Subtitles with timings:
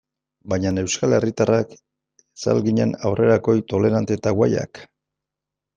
[0.53, 4.85] Baina euskal herritarrak ez al ginen aurrerakoi, tolerante eta guayak?